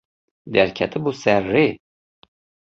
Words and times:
Derketibû 0.53 1.11
ser 1.21 1.39
rê. 1.53 1.67